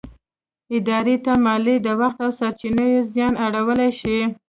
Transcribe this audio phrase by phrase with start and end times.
[0.77, 4.19] ادارې ته مالي، د وخت او سرچينو زیان اړولی شي.